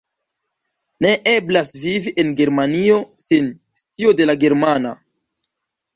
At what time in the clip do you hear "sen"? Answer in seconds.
3.27-3.53